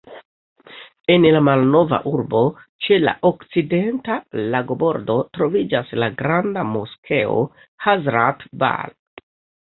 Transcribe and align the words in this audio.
En 1.15 1.25
la 1.33 1.39
malnova 1.47 1.97
urbo, 2.11 2.39
ĉe 2.85 2.97
la 3.01 3.11
okcidenta 3.29 4.15
lagobordo, 4.55 5.17
troviĝas 5.39 5.91
la 6.05 6.07
granda 6.23 6.63
moskeo 6.71 7.37
Hazrat-Bal. 7.87 8.97